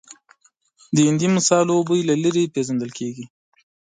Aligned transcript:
د 0.95 0.97
هندي 1.07 1.27
مسالو 1.35 1.85
بوی 1.87 2.01
له 2.09 2.15
لرې 2.23 2.51
پېژندل 2.53 2.91
کېږي. 2.99 3.25